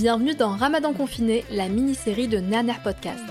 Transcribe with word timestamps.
Bienvenue 0.00 0.34
dans 0.34 0.56
Ramadan 0.56 0.94
confiné, 0.94 1.44
la 1.50 1.68
mini-série 1.68 2.26
de 2.26 2.38
Naner 2.38 2.72
Podcast. 2.82 3.22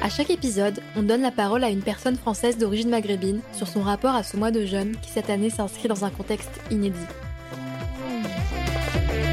À 0.00 0.08
chaque 0.08 0.30
épisode, 0.30 0.78
on 0.94 1.02
donne 1.02 1.22
la 1.22 1.32
parole 1.32 1.64
à 1.64 1.70
une 1.70 1.82
personne 1.82 2.14
française 2.14 2.56
d'origine 2.56 2.88
maghrébine 2.88 3.40
sur 3.52 3.66
son 3.66 3.82
rapport 3.82 4.14
à 4.14 4.22
ce 4.22 4.36
mois 4.36 4.52
de 4.52 4.64
jeûne 4.64 4.94
qui 5.02 5.10
cette 5.10 5.28
année 5.28 5.50
s'inscrit 5.50 5.88
dans 5.88 6.04
un 6.04 6.10
contexte 6.10 6.60
inédit. 6.70 6.96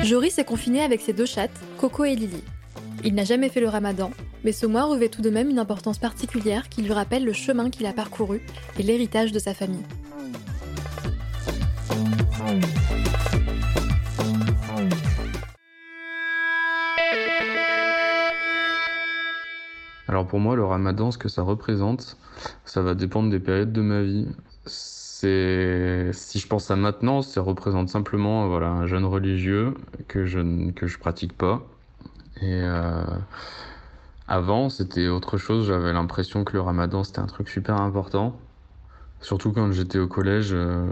Joris 0.03 0.39
est 0.39 0.43
confiné 0.43 0.81
avec 0.81 1.01
ses 1.01 1.13
deux 1.13 1.27
chattes, 1.27 1.51
Coco 1.77 2.03
et 2.03 2.15
Lily. 2.15 2.43
Il 3.03 3.13
n'a 3.13 3.25
jamais 3.25 3.49
fait 3.49 3.61
le 3.61 3.69
ramadan, 3.69 4.09
mais 4.43 4.51
ce 4.51 4.65
mois 4.65 4.85
revêt 4.85 5.09
tout 5.09 5.21
de 5.21 5.29
même 5.29 5.51
une 5.51 5.59
importance 5.59 5.99
particulière 5.99 6.67
qui 6.67 6.81
lui 6.81 6.93
rappelle 6.93 7.25
le 7.25 7.33
chemin 7.33 7.69
qu'il 7.69 7.85
a 7.85 7.93
parcouru 7.93 8.41
et 8.79 8.81
l'héritage 8.81 9.31
de 9.31 9.37
sa 9.37 9.53
famille. 9.53 9.85
Alors 20.09 20.25
pour 20.25 20.39
moi, 20.39 20.55
le 20.55 20.65
ramadan, 20.65 21.11
ce 21.11 21.19
que 21.19 21.29
ça 21.29 21.43
représente, 21.43 22.17
ça 22.65 22.81
va 22.81 22.95
dépendre 22.95 23.29
des 23.29 23.39
périodes 23.39 23.71
de 23.71 23.81
ma 23.81 24.01
vie. 24.01 24.27
C'est, 24.65 26.09
si 26.13 26.39
je 26.39 26.47
pense 26.47 26.71
à 26.71 26.75
maintenant, 26.75 27.21
ça 27.21 27.41
représente 27.41 27.89
simplement 27.89 28.47
voilà, 28.47 28.69
un 28.69 28.87
jeûne 28.87 29.05
religieux 29.05 29.75
que 30.07 30.25
je 30.25 30.39
ne 30.39 30.71
que 30.71 30.87
je 30.87 30.97
pratique 30.97 31.37
pas. 31.37 31.61
Et 32.41 32.59
euh, 32.63 33.03
avant, 34.27 34.69
c'était 34.69 35.09
autre 35.09 35.37
chose. 35.37 35.67
J'avais 35.67 35.93
l'impression 35.93 36.43
que 36.43 36.53
le 36.53 36.61
ramadan, 36.61 37.03
c'était 37.03 37.19
un 37.19 37.27
truc 37.27 37.47
super 37.47 37.79
important. 37.79 38.35
Surtout 39.21 39.51
quand 39.51 39.71
j'étais 39.71 39.99
au 39.99 40.07
collège, 40.07 40.53
euh, 40.53 40.87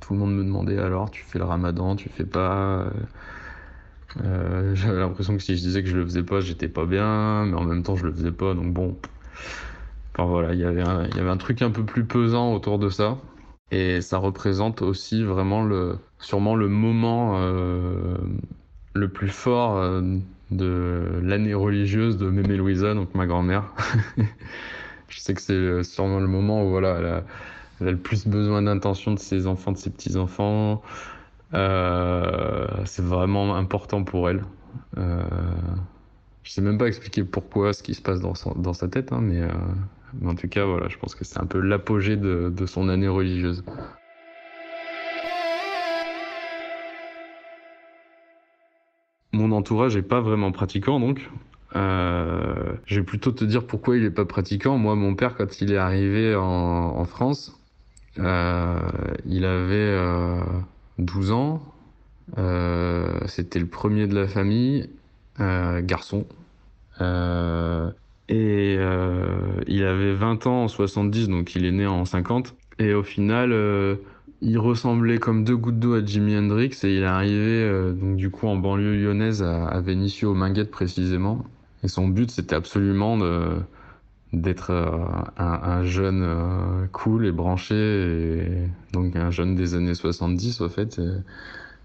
tout 0.00 0.14
le 0.14 0.18
monde 0.18 0.34
me 0.34 0.44
demandait 0.44 0.78
alors, 0.78 1.10
tu 1.10 1.24
fais 1.24 1.38
le 1.38 1.44
ramadan, 1.44 1.94
tu 1.94 2.08
fais 2.08 2.24
pas. 2.24 2.86
Euh, 4.24 4.74
j'avais 4.74 5.00
l'impression 5.00 5.36
que 5.36 5.42
si 5.42 5.56
je 5.56 5.60
disais 5.60 5.82
que 5.82 5.88
je 5.88 5.96
le 5.96 6.04
faisais 6.04 6.22
pas, 6.22 6.40
j'étais 6.40 6.68
pas 6.68 6.86
bien, 6.86 7.44
mais 7.46 7.56
en 7.56 7.64
même 7.64 7.82
temps 7.82 7.96
je 7.96 8.06
le 8.06 8.12
faisais 8.12 8.32
pas, 8.32 8.54
donc 8.54 8.72
bon. 8.72 8.96
Enfin 10.14 10.28
voilà, 10.28 10.54
il 10.54 10.60
y 10.60 10.64
avait 10.64 10.82
un, 10.82 11.06
y 11.08 11.20
avait 11.20 11.30
un 11.30 11.36
truc 11.36 11.62
un 11.62 11.70
peu 11.70 11.84
plus 11.84 12.04
pesant 12.04 12.52
autour 12.54 12.78
de 12.78 12.88
ça. 12.88 13.18
Et 13.70 14.00
ça 14.00 14.18
représente 14.18 14.82
aussi 14.82 15.22
vraiment 15.22 15.62
le, 15.62 15.98
sûrement 16.18 16.54
le 16.56 16.68
moment 16.68 17.34
euh, 17.36 18.16
le 18.94 19.08
plus 19.08 19.28
fort 19.28 19.76
euh, 19.76 20.00
de 20.50 21.20
l'année 21.22 21.54
religieuse 21.54 22.16
de 22.16 22.30
Mémé 22.30 22.56
Louisa, 22.56 22.94
donc 22.94 23.14
ma 23.14 23.26
grand-mère. 23.26 23.74
je 25.08 25.20
sais 25.20 25.34
que 25.34 25.40
c'est 25.40 25.82
sûrement 25.84 26.18
le 26.18 26.26
moment 26.26 26.64
où 26.64 26.70
voilà, 26.70 26.96
elle 26.98 27.06
a, 27.06 27.92
le 27.92 27.96
plus 27.96 28.26
besoin 28.26 28.62
d'intention 28.62 29.12
de 29.12 29.18
ses 29.18 29.46
enfants, 29.46 29.72
de 29.72 29.78
ses 29.78 29.90
petits-enfants. 29.90 30.82
C'est 32.88 33.04
vraiment 33.04 33.54
important 33.54 34.02
pour 34.02 34.28
elle. 34.28 34.44
Euh, 34.96 35.22
je 36.42 36.50
sais 36.50 36.62
même 36.62 36.78
pas 36.78 36.88
expliquer 36.88 37.24
pourquoi, 37.24 37.72
ce 37.72 37.82
qui 37.82 37.94
se 37.94 38.02
passe 38.02 38.20
dans, 38.20 38.34
son, 38.34 38.52
dans 38.52 38.72
sa 38.72 38.88
tête, 38.88 39.12
hein, 39.12 39.20
mais, 39.20 39.40
euh, 39.40 39.48
mais, 40.20 40.30
en 40.30 40.34
tout 40.34 40.48
cas, 40.48 40.64
voilà, 40.64 40.88
je 40.88 40.96
pense 40.98 41.14
que 41.14 41.24
c'est 41.24 41.38
un 41.38 41.46
peu 41.46 41.60
l'apogée 41.60 42.16
de, 42.16 42.52
de 42.54 42.66
son 42.66 42.88
année 42.88 43.08
religieuse. 43.08 43.62
Mon 49.32 49.52
entourage 49.52 49.94
est 49.96 50.02
pas 50.02 50.20
vraiment 50.20 50.50
pratiquant, 50.52 50.98
donc. 50.98 51.30
Euh, 51.76 52.72
je 52.86 52.98
vais 52.98 53.04
plutôt 53.04 53.30
te 53.30 53.44
dire 53.44 53.66
pourquoi 53.66 53.98
il 53.98 54.04
est 54.04 54.10
pas 54.10 54.24
pratiquant. 54.24 54.78
Moi, 54.78 54.94
mon 54.94 55.14
père, 55.14 55.36
quand 55.36 55.60
il 55.60 55.70
est 55.70 55.76
arrivé 55.76 56.34
en, 56.34 56.42
en 56.42 57.04
France, 57.04 57.60
euh, 58.18 58.80
il 59.26 59.44
avait 59.44 60.42
12 60.98 61.30
ans. 61.32 61.62
Euh, 62.36 63.20
C'était 63.26 63.58
le 63.58 63.66
premier 63.66 64.06
de 64.06 64.14
la 64.14 64.26
famille, 64.26 64.90
euh, 65.40 65.80
garçon. 65.80 66.26
Euh, 67.00 67.90
et 68.28 68.74
il 69.66 69.84
avait 69.84 70.12
20 70.12 70.46
ans 70.46 70.64
en 70.64 70.68
70, 70.68 71.28
donc 71.28 71.54
il 71.54 71.64
est 71.64 71.72
né 71.72 71.86
en 71.86 72.04
50. 72.04 72.54
Et 72.78 72.92
au 72.92 73.02
final, 73.02 73.54
il 74.42 74.58
ressemblait 74.58 75.18
comme 75.18 75.44
deux 75.44 75.56
gouttes 75.56 75.78
d'eau 75.78 75.94
à 75.94 76.04
Jimi 76.04 76.36
Hendrix 76.36 76.78
et 76.84 76.96
il 76.96 77.02
est 77.02 77.06
arrivé 77.06 77.92
donc 77.94 78.16
du 78.16 78.30
coup 78.30 78.46
en 78.46 78.56
banlieue 78.56 79.02
lyonnaise 79.02 79.42
à, 79.42 79.66
à 79.66 79.80
Vénissieux 79.80 80.28
précisément. 80.70 81.44
Et 81.82 81.88
son 81.88 82.08
but 82.08 82.30
c'était 82.30 82.54
absolument 82.54 83.18
d'être 84.34 84.72
un, 85.38 85.60
un, 85.62 85.84
jeune 85.84 86.86
cool 86.92 87.26
et 87.26 87.32
branché, 87.32 88.68
donc 88.92 89.16
un 89.16 89.30
jeune 89.30 89.54
des 89.54 89.74
années 89.74 89.94
70 89.94 90.60
au 90.60 90.68
fait. 90.68 91.00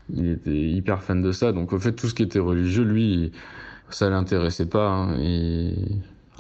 Il 0.10 0.32
était 0.32 0.52
hyper 0.52 1.04
fan 1.04 1.22
de 1.22 1.32
ça, 1.32 1.52
donc 1.52 1.74
au 1.74 1.80
fait 1.80 1.94
tout 1.94 2.08
ce 2.08 2.14
qui 2.14 2.24
était 2.24 2.40
religieux, 2.40 2.84
lui, 2.84 3.32
ça 3.90 4.10
l'intéressait 4.10 4.68
pas. 4.68 4.88
Hein, 4.88 5.18
et 5.20 5.74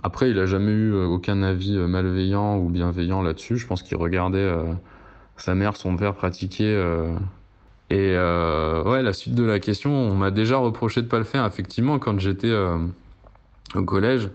après, 0.03 0.31
il 0.31 0.39
a 0.39 0.45
jamais 0.45 0.71
eu 0.71 0.93
aucun 0.93 1.43
avis 1.43 1.77
malveillant 1.77 2.57
ou 2.57 2.69
bienveillant 2.69 3.21
là-dessus. 3.21 3.57
Je 3.57 3.67
pense 3.67 3.83
qu'il 3.83 3.97
regardait 3.97 4.39
euh, 4.39 4.73
sa 5.37 5.55
mère, 5.55 5.77
son 5.77 5.95
père 5.95 6.13
pratiquer. 6.15 6.65
Euh, 6.75 7.13
et 7.89 8.13
euh, 8.15 8.83
ouais, 8.83 9.01
la 9.01 9.13
suite 9.13 9.35
de 9.35 9.43
la 9.43 9.59
question, 9.59 9.91
on 9.91 10.15
m'a 10.15 10.31
déjà 10.31 10.57
reproché 10.57 11.01
de 11.01 11.07
pas 11.07 11.19
le 11.19 11.23
faire. 11.23 11.45
Effectivement, 11.45 11.99
quand 11.99 12.19
j'étais 12.19 12.53
au 13.75 13.83
collège. 13.83 14.29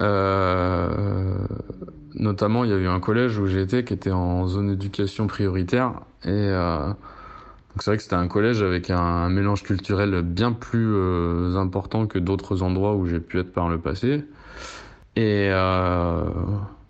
Euh, 0.00 1.36
notamment, 2.14 2.64
il 2.64 2.70
y 2.70 2.72
a 2.72 2.76
eu 2.76 2.86
un 2.86 3.00
collège 3.00 3.38
où 3.38 3.46
j'étais 3.46 3.84
qui 3.84 3.92
était 3.92 4.10
en 4.10 4.46
zone 4.46 4.68
d'éducation 4.68 5.26
prioritaire. 5.26 5.92
Et 6.24 6.28
euh, 6.30 6.92
c'est 7.78 7.86
vrai 7.86 7.96
que 7.96 8.02
c'était 8.02 8.16
un 8.16 8.28
collège 8.28 8.62
avec 8.62 8.90
un, 8.90 9.28
mélange 9.28 9.62
culturel 9.62 10.22
bien 10.22 10.52
plus 10.52 10.92
euh, 10.92 11.56
important 11.56 12.06
que 12.06 12.18
d'autres 12.18 12.62
endroits 12.62 12.96
où 12.96 13.06
j'ai 13.06 13.20
pu 13.20 13.38
être 13.38 13.52
par 13.52 13.68
le 13.68 13.78
passé. 13.78 14.24
Et 15.16 15.48
euh, 15.50 16.24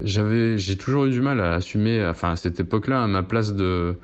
j'ai 0.02 0.76
toujours 0.76 1.04
eu 1.06 1.10
du 1.10 1.20
mal 1.20 1.40
à 1.40 1.54
assumer, 1.54 2.06
enfin 2.06 2.32
à 2.32 2.36
cette 2.36 2.60
époque-là, 2.60 3.06
ma 3.06 3.22
place 3.22 3.54
de 3.54 3.96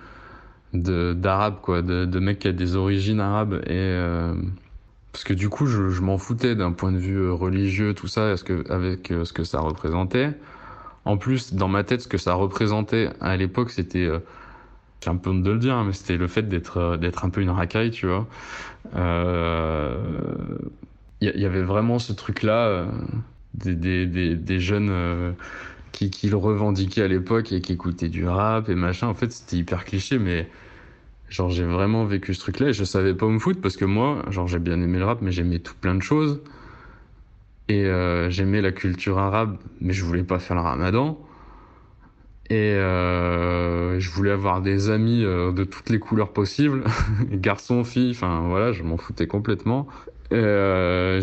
d'arabe 0.73 1.61
quoi, 1.63 1.81
de, 1.81 2.19
mec 2.19 2.41
qui 2.41 2.49
a 2.49 2.53
des 2.53 2.77
origines 2.77 3.21
arabes 3.21 3.63
et 3.65 3.71
euh, 3.71 4.35
parce 5.13 5.25
que 5.25 5.33
du 5.33 5.49
coup, 5.49 5.67
je, 5.67 6.03
m'en 6.03 6.19
foutais 6.19 6.55
d'un 6.55 6.73
point 6.73 6.93
de 6.93 6.99
vue 6.99 7.31
religieux, 7.31 7.95
tout 7.95 8.09
ça, 8.09 8.35
avec 8.69 9.09
ce 9.09 9.33
que 9.33 9.45
ça 9.45 9.61
représentait. 9.61 10.35
En 11.07 11.17
plus, 11.17 11.55
dans 11.55 11.69
ma 11.69 11.85
tête, 11.85 12.03
ce 12.03 12.09
que 12.09 12.19
ça 12.19 12.35
représentait 12.35 13.09
à 13.23 13.35
l'époque, 13.39 13.71
c'était, 13.71 14.11
euh, 15.07 15.11
j'ai 15.11 15.11
un 15.11 15.17
peu 15.17 15.31
honte 15.31 15.43
de 15.43 15.51
le 15.51 15.59
dire, 15.59 15.83
mais 15.85 15.93
c'était 15.93 16.17
le 16.17 16.27
fait 16.27 16.43
d'être 16.43 16.97
d'être 16.97 17.25
un 17.25 17.31
peu 17.31 17.41
une 17.41 17.51
racaille, 17.51 17.91
tu 17.91 18.07
vois. 18.07 18.27
Il 18.87 18.91
euh, 18.97 19.97
y, 21.21 21.45
avait 21.45 21.63
vraiment 21.63 21.99
ce 21.99 22.13
truc-là, 22.13 22.67
euh, 22.67 22.87
des, 23.55 23.75
des, 23.75 24.07
des, 24.07 24.37
des, 24.37 24.61
jeunes 24.61 25.35
qui, 25.93 26.11
qui 26.11 26.29
le 26.29 26.37
revendiquait 26.37 27.03
à 27.03 27.09
l'époque 27.09 27.53
et 27.53 27.61
qui 27.61 27.73
écoutait 27.73 28.09
du 28.09 28.27
rap 28.29 28.69
et 28.69 28.75
machin. 28.75 29.09
En 29.09 29.15
fait, 29.15 29.33
c'était 29.33 29.57
hyper 29.57 29.85
cliché, 29.85 30.19
mais 30.19 30.49
genre 31.29 31.51
j'ai 31.51 31.65
vraiment 31.65 32.05
vécu 32.05 32.35
ce 32.35 32.41
truc-là 32.41 32.69
et 32.69 32.73
je 32.73 32.85
savais 32.85 33.15
pas 33.15 33.27
où 33.27 33.31
me 33.31 33.39
foutre 33.39 33.61
parce 33.61 33.77
que 33.77 33.85
moi, 33.85 34.25
genre 34.31 34.47
j'ai 34.47 34.61
bien 34.61 34.81
aimé 34.81 34.99
le 34.99 35.05
rap, 35.05 35.21
mais 35.23 35.33
j'aimais 35.33 35.59
tout 35.59 35.75
plein 35.81 35.95
de 35.95 36.03
choses. 36.03 36.41
Et 37.69 37.85
euh, 37.87 38.31
j'aimais 38.31 38.61
la 38.61 38.73
culture 38.73 39.19
arabe, 39.19 39.59
mais 39.81 39.93
je 39.93 40.05
voulais 40.05 40.23
pas 40.23 40.39
faire 40.39 40.57
le 40.57 40.63
ramadan. 40.63 41.19
Et 42.49 42.75
euh, 42.75 43.99
je 43.99 44.11
voulais 44.11 44.31
avoir 44.31 44.61
des 44.61 44.91
amis 44.91 45.25
euh, 45.25 45.51
de 45.53 45.65
toutes 45.65 45.91
les 45.91 45.99
couleurs 45.99 46.33
possibles, 46.33 46.85
garçons, 47.33 47.83
filles, 47.83 48.13
enfin 48.13 48.47
voilà, 48.49 48.73
je 48.73 48.83
m'en 48.83 48.97
foutais 48.97 49.27
complètement. 49.27 49.89
Et, 50.31 51.21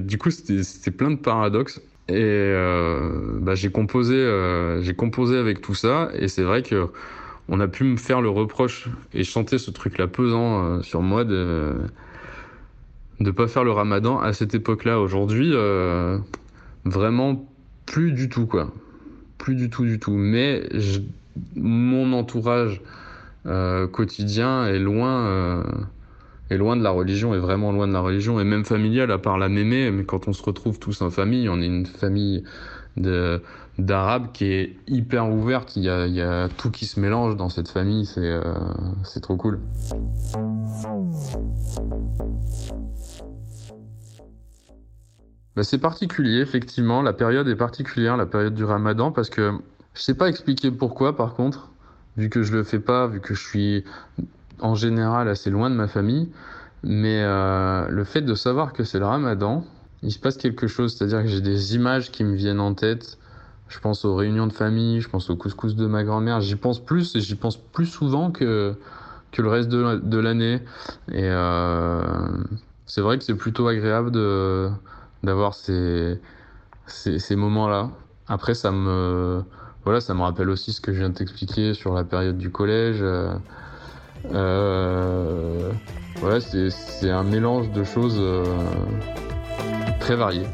du 0.00 0.18
coup, 0.18 0.30
c'était 0.30 0.90
plein 0.90 1.10
de 1.10 1.16
paradoxes. 1.16 1.80
Et 2.08 2.14
euh, 2.14 3.38
bah, 3.40 3.54
j'ai 3.54 3.70
composé, 3.70 4.14
euh, 4.14 4.80
j'ai 4.82 4.94
composé 4.94 5.36
avec 5.36 5.60
tout 5.60 5.74
ça, 5.74 6.08
et 6.14 6.28
c'est 6.28 6.42
vrai 6.42 6.62
que 6.62 6.88
on 7.50 7.60
a 7.60 7.68
pu 7.68 7.84
me 7.84 7.96
faire 7.98 8.22
le 8.22 8.30
reproche 8.30 8.88
et 9.12 9.24
chanter 9.24 9.58
ce 9.58 9.70
truc-là 9.70 10.06
pesant 10.06 10.64
euh, 10.64 10.82
sur 10.82 11.02
moi 11.02 11.24
de 11.24 11.76
de 13.20 13.30
pas 13.30 13.46
faire 13.46 13.64
le 13.64 13.72
Ramadan 13.72 14.20
à 14.20 14.32
cette 14.32 14.54
époque-là. 14.54 15.00
Aujourd'hui, 15.00 15.52
vraiment 16.84 17.52
plus 17.84 18.12
du 18.12 18.28
tout 18.30 18.46
quoi, 18.46 18.72
plus 19.38 19.54
du 19.54 19.70
tout 19.70 19.84
du 19.84 19.98
tout. 19.98 20.12
Mais 20.12 20.68
mon 21.56 22.12
entourage 22.12 22.82
quotidien 23.92 24.66
est 24.66 24.78
loin 24.78 25.64
est 26.50 26.56
loin 26.56 26.76
de 26.76 26.82
la 26.82 26.90
religion, 26.90 27.34
est 27.34 27.38
vraiment 27.38 27.72
loin 27.72 27.86
de 27.86 27.92
la 27.92 28.00
religion, 28.00 28.40
et 28.40 28.44
même 28.44 28.64
familiale, 28.64 29.10
à 29.10 29.18
part 29.18 29.38
la 29.38 29.48
mémé, 29.48 29.90
mais 29.90 30.04
quand 30.04 30.28
on 30.28 30.32
se 30.32 30.42
retrouve 30.42 30.78
tous 30.78 31.02
en 31.02 31.10
famille, 31.10 31.48
on 31.48 31.60
est 31.60 31.66
une 31.66 31.86
famille 31.86 32.44
d'arabes 33.78 34.32
qui 34.32 34.46
est 34.46 34.76
hyper 34.88 35.30
ouverte, 35.30 35.76
il 35.76 35.84
y, 35.84 35.90
a, 35.90 36.06
il 36.06 36.14
y 36.14 36.22
a, 36.22 36.48
tout 36.48 36.70
qui 36.70 36.86
se 36.86 36.98
mélange 36.98 37.36
dans 37.36 37.48
cette 37.48 37.68
famille, 37.68 38.06
c'est 38.06 38.20
euh, 38.20 38.42
trop 39.22 39.36
cool. 39.36 39.60
Bah, 45.58 45.64
c'est 45.64 45.78
particulier, 45.78 46.38
effectivement, 46.38 47.02
la 47.02 47.12
période 47.12 47.48
est 47.48 47.56
particulière, 47.56 48.16
la 48.16 48.26
période 48.26 48.54
du 48.54 48.62
ramadan, 48.62 49.10
parce 49.10 49.28
que 49.28 49.58
je 49.92 50.00
sais 50.00 50.14
pas 50.14 50.28
expliquer 50.28 50.70
pourquoi, 50.70 51.16
par 51.16 51.34
contre, 51.34 51.70
vu 52.16 52.28
que 52.28 52.44
je 52.44 52.52
le 52.52 52.62
fais 52.62 52.78
pas, 52.78 53.08
vu 53.08 53.18
que 53.18 53.34
je 53.34 53.42
suis 53.44 53.84
en 54.60 54.76
général 54.76 55.28
assez 55.28 55.50
loin 55.50 55.68
de 55.68 55.74
ma 55.74 55.88
famille. 55.88 56.30
Mais 56.84 57.22
euh, 57.24 57.88
le 57.88 58.04
fait 58.04 58.20
de 58.20 58.36
savoir 58.36 58.72
que 58.72 58.84
c'est 58.84 59.00
le 59.00 59.06
ramadan, 59.06 59.64
il 60.04 60.12
se 60.12 60.20
passe 60.20 60.36
quelque 60.36 60.68
chose. 60.68 60.94
C'est-à-dire 60.94 61.22
que 61.22 61.28
j'ai 61.28 61.40
des 61.40 61.74
images 61.74 62.12
qui 62.12 62.22
me 62.22 62.36
viennent 62.36 62.60
en 62.60 62.74
tête. 62.74 63.18
Je 63.66 63.80
pense 63.80 64.04
aux 64.04 64.14
réunions 64.14 64.46
de 64.46 64.52
famille, 64.52 65.00
je 65.00 65.08
pense 65.08 65.28
au 65.28 65.34
couscous 65.34 65.74
de 65.74 65.88
ma 65.88 66.04
grand-mère. 66.04 66.40
J'y 66.40 66.54
pense 66.54 66.78
plus 66.78 67.16
et 67.16 67.20
j'y 67.20 67.34
pense 67.34 67.56
plus 67.56 67.86
souvent 67.86 68.30
que, 68.30 68.76
que 69.32 69.42
le 69.42 69.48
reste 69.48 69.70
de, 69.70 69.96
de 69.96 70.18
l'année. 70.18 70.62
Et 71.10 71.24
euh, 71.24 72.00
c'est 72.86 73.00
vrai 73.00 73.18
que 73.18 73.24
c'est 73.24 73.34
plutôt 73.34 73.66
agréable 73.66 74.12
de, 74.12 74.70
d'avoir 75.22 75.54
ces, 75.54 76.20
ces, 76.86 77.36
moments-là. 77.36 77.90
Après, 78.26 78.54
ça 78.54 78.70
me, 78.70 79.42
voilà, 79.84 80.00
ça 80.00 80.14
me 80.14 80.22
rappelle 80.22 80.50
aussi 80.50 80.72
ce 80.72 80.80
que 80.80 80.92
je 80.92 80.98
viens 80.98 81.10
de 81.10 81.14
t'expliquer 81.14 81.74
sur 81.74 81.94
la 81.94 82.04
période 82.04 82.38
du 82.38 82.50
collège. 82.50 82.98
Euh, 83.00 83.34
euh, 84.32 85.70
voilà, 86.16 86.40
c'est 86.40 87.10
un 87.10 87.22
mélange 87.22 87.70
de 87.70 87.84
choses 87.84 88.18
euh, 88.18 88.44
très 90.00 90.16
variées. 90.16 90.46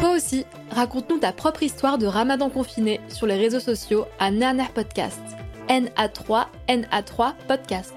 Toi 0.00 0.16
aussi, 0.16 0.44
raconte-nous 0.70 1.18
ta 1.18 1.32
propre 1.32 1.62
histoire 1.62 1.98
de 1.98 2.06
ramadan 2.06 2.48
confiné 2.48 3.00
sur 3.08 3.26
les 3.26 3.36
réseaux 3.36 3.60
sociaux 3.60 4.06
à 4.18 4.30
Nerner 4.30 4.68
Podcast. 4.74 5.20
NA3, 5.68 6.46
NA3 6.68 7.34
Podcast. 7.48 7.94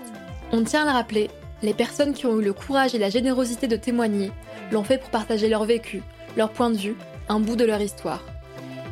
On 0.52 0.64
tient 0.64 0.84
à 0.84 0.86
le 0.86 0.92
rappeler, 0.92 1.30
les 1.62 1.74
personnes 1.74 2.14
qui 2.14 2.26
ont 2.26 2.40
eu 2.40 2.44
le 2.44 2.54
courage 2.54 2.96
et 2.96 3.00
la 3.00 3.10
générosité 3.10 3.68
de 3.68 3.76
témoigner 3.76 4.32
l'ont 4.72 4.84
fait 4.84 4.98
pour 4.98 5.10
partager 5.10 5.50
leur 5.50 5.66
vécu, 5.66 6.02
leur 6.38 6.52
point 6.52 6.70
de 6.70 6.78
vue, 6.78 6.96
un 7.28 7.40
bout 7.40 7.56
de 7.56 7.66
leur 7.66 7.82
histoire. 7.82 8.24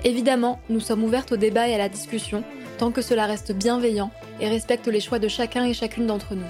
Évidemment, 0.03 0.59
nous 0.69 0.79
sommes 0.79 1.03
ouvertes 1.03 1.31
au 1.31 1.37
débat 1.37 1.67
et 1.67 1.73
à 1.73 1.77
la 1.77 1.89
discussion 1.89 2.43
tant 2.77 2.91
que 2.91 3.01
cela 3.01 3.25
reste 3.25 3.53
bienveillant 3.53 4.11
et 4.39 4.47
respecte 4.47 4.87
les 4.87 4.99
choix 4.99 5.19
de 5.19 5.27
chacun 5.27 5.65
et 5.65 5.73
chacune 5.73 6.07
d'entre 6.07 6.35
nous. 6.35 6.43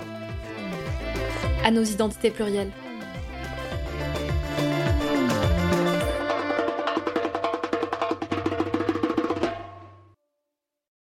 À 1.64 1.72
nos 1.72 1.84
identités 1.84 2.32
plurielles. 2.32 2.72